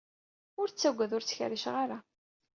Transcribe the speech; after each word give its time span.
Ur 0.59 0.67
ttaggad, 0.69 1.11
ur 1.15 1.23
ttkerriceɣ 1.23 1.75
ara. 1.83 1.97